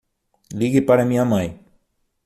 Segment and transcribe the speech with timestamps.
[0.59, 1.47] Ligue para a minha mãe.